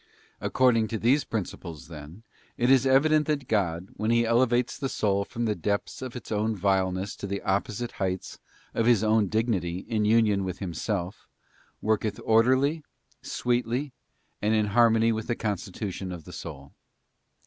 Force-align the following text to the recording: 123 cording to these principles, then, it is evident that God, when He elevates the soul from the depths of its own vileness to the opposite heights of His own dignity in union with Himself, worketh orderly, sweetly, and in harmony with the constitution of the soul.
123 0.39 0.57
cording 0.57 0.87
to 0.87 0.97
these 0.97 1.23
principles, 1.23 1.87
then, 1.87 2.23
it 2.57 2.71
is 2.71 2.87
evident 2.87 3.27
that 3.27 3.47
God, 3.47 3.89
when 3.97 4.09
He 4.09 4.25
elevates 4.25 4.75
the 4.75 4.89
soul 4.89 5.23
from 5.23 5.45
the 5.45 5.53
depths 5.53 6.01
of 6.01 6.15
its 6.15 6.31
own 6.31 6.55
vileness 6.55 7.15
to 7.17 7.27
the 7.27 7.39
opposite 7.43 7.91
heights 7.91 8.39
of 8.73 8.87
His 8.87 9.03
own 9.03 9.27
dignity 9.27 9.81
in 9.87 10.03
union 10.03 10.43
with 10.43 10.57
Himself, 10.57 11.27
worketh 11.83 12.19
orderly, 12.25 12.83
sweetly, 13.21 13.93
and 14.41 14.55
in 14.55 14.65
harmony 14.73 15.11
with 15.11 15.27
the 15.27 15.35
constitution 15.35 16.11
of 16.11 16.23
the 16.25 16.33
soul. 16.33 16.71